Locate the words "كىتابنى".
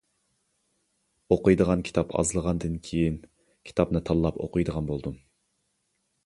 3.71-4.03